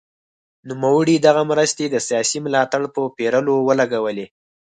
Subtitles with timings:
[0.69, 4.25] نوموړي دغه مرستې د سیاسي ملاتړ په پېرلو ولګولې.